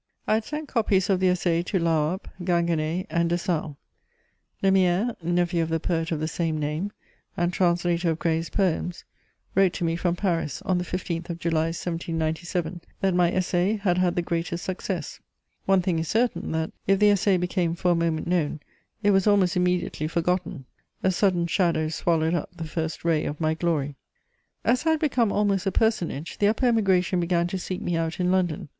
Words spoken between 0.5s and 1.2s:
copies of